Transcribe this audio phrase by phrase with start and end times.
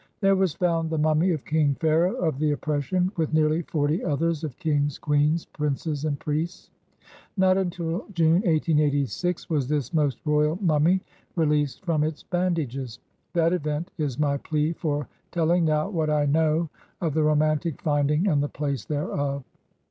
[0.19, 4.43] There was found the mummy of King Pharaoh of the Oppression, with nearly forty others
[4.43, 6.71] of kings, queens, princes, and priests.
[7.37, 11.01] Not until June, 1886, was this most royal mummy
[11.35, 12.97] released from its bandages.
[13.33, 18.27] That event is my plea for teUing now what I know of the romantic finding
[18.27, 19.43] and the place thereof.